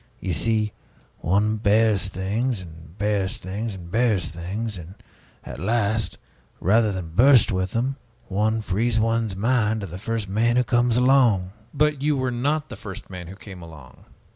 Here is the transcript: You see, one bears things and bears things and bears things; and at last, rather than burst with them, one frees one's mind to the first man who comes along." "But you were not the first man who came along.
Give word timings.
You 0.19 0.33
see, 0.33 0.73
one 1.19 1.57
bears 1.57 2.09
things 2.09 2.63
and 2.63 2.97
bears 2.97 3.37
things 3.37 3.75
and 3.75 3.91
bears 3.91 4.29
things; 4.29 4.79
and 4.79 4.95
at 5.43 5.59
last, 5.59 6.17
rather 6.59 6.91
than 6.91 7.13
burst 7.13 7.51
with 7.51 7.73
them, 7.73 7.97
one 8.27 8.61
frees 8.61 8.99
one's 8.99 9.35
mind 9.35 9.81
to 9.81 9.85
the 9.85 9.99
first 9.99 10.27
man 10.27 10.55
who 10.55 10.63
comes 10.63 10.97
along." 10.97 11.51
"But 11.71 12.01
you 12.01 12.17
were 12.17 12.31
not 12.31 12.69
the 12.69 12.75
first 12.75 13.11
man 13.11 13.27
who 13.27 13.35
came 13.35 13.61
along. 13.61 14.05